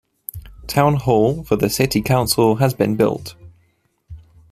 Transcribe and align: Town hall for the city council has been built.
Town 0.65 0.95
hall 0.95 1.43
for 1.43 1.57
the 1.57 1.69
city 1.69 2.01
council 2.01 2.55
has 2.55 2.73
been 2.73 2.95
built. 2.95 3.35